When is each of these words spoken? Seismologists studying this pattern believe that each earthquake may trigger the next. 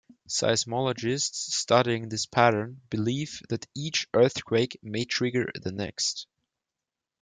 Seismologists 0.27 1.35
studying 1.53 2.09
this 2.09 2.25
pattern 2.25 2.81
believe 2.89 3.39
that 3.49 3.67
each 3.75 4.07
earthquake 4.15 4.79
may 4.81 5.05
trigger 5.05 5.51
the 5.53 5.71
next. 5.71 6.25